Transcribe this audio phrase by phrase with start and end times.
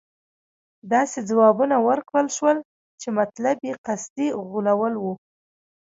[0.91, 2.57] داسې ځوابونه ورکړل شول
[3.01, 5.13] چې مطلب یې قصدي غولول وو.